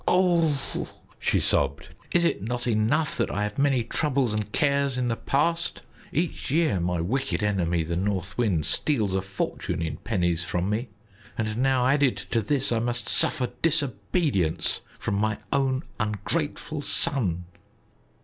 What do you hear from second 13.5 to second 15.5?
disobedience from my